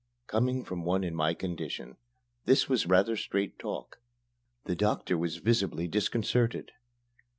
[0.25, 1.95] Coming from one in my condition,
[2.45, 3.99] this was rather straight talk.
[4.65, 6.71] The doctor was visibly disconcerted.